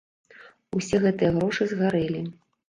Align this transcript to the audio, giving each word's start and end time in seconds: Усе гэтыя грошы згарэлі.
Усе 0.79 1.01
гэтыя 1.03 1.35
грошы 1.35 1.69
згарэлі. 1.75 2.25